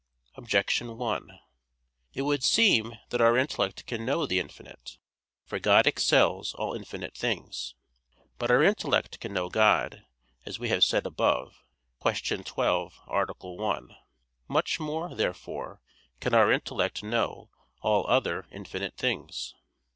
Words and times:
Objection 0.33 0.97
1: 0.97 1.39
It 2.15 2.23
would 2.23 2.43
seem 2.43 2.95
that 3.09 3.21
our 3.21 3.37
intellect 3.37 3.85
can 3.85 4.03
know 4.03 4.25
the 4.25 4.39
infinite. 4.39 4.97
For 5.45 5.59
God 5.59 5.85
excels 5.85 6.55
all 6.55 6.73
infinite 6.73 7.15
things. 7.15 7.75
But 8.39 8.49
our 8.49 8.63
intellect 8.63 9.19
can 9.19 9.31
know 9.31 9.47
God, 9.47 10.03
as 10.43 10.57
we 10.57 10.69
have 10.69 10.83
said 10.83 11.05
above 11.05 11.63
(Q. 12.01 12.37
12, 12.37 12.99
A. 13.07 13.25
1). 13.35 13.95
Much 14.47 14.79
more, 14.79 15.13
therefore, 15.13 15.81
can 16.19 16.33
our 16.33 16.51
intellect 16.51 17.03
know 17.03 17.51
all 17.83 18.07
other 18.07 18.47
infinite 18.51 18.97
things. 18.97 19.53